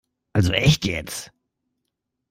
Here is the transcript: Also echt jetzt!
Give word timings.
Also 0.33 0.51
echt 0.53 0.85
jetzt! 0.85 1.31